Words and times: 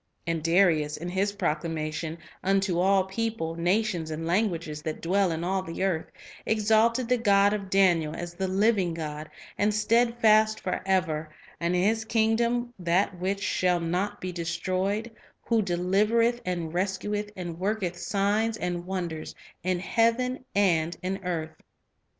And 0.25 0.41
Darius, 0.41 0.97
in 0.97 1.09
his 1.09 1.31
proclamation" 1.33 2.17
unto 2.43 2.79
all 2.79 3.03
people, 3.03 3.53
na 3.55 3.83
tions, 3.83 4.09
and 4.09 4.25
languages, 4.25 4.81
that 4.81 4.99
dwell 4.99 5.31
in 5.31 5.43
all 5.43 5.61
the 5.61 5.83
earth," 5.83 6.07
exalted 6.43 7.07
the 7.07 7.19
"God 7.19 7.53
of 7.53 7.69
Daniel" 7.69 8.15
as 8.17 8.33
"the 8.33 8.47
living 8.47 8.95
God, 8.95 9.29
and 9.59 9.71
steadfast 9.71 10.59
forever, 10.59 11.29
and 11.59 11.75
His 11.75 12.03
kingdom 12.03 12.73
that 12.79 13.19
which 13.19 13.43
shall 13.43 13.79
not 13.79 14.19
be 14.19 14.31
destroyed;" 14.31 15.11
who 15.43 15.61
"delivereth 15.61 16.41
and 16.47 16.73
rescueth, 16.73 17.29
and 17.35 17.59
worketh 17.59 17.95
signs 17.99 18.57
and 18.57 18.87
wonders 18.87 19.35
in 19.61 19.77
heaven 19.79 20.43
and 20.55 20.97
in 21.03 21.23
earth." 21.23 21.61